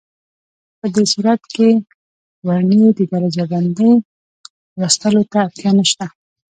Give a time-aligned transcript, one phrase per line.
[0.79, 1.83] په دې صورت کې د
[2.47, 3.93] ورنيې د درجه بندۍ
[4.79, 6.05] لوستلو ته اړتیا نشته.